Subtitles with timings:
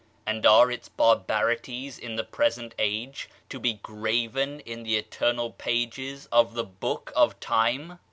[0.25, 6.27] And are its barbarities in the present age to be graven in the eternal pages
[6.31, 7.99] of the book of time?